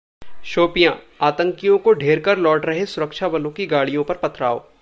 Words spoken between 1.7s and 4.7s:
को ढेर कर लौट रहे सुरक्षाबलों की गाड़ियों पर पथराव